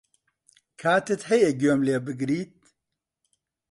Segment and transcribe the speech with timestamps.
[0.81, 2.53] کاتت هەیە گوێم لێ بگریت؟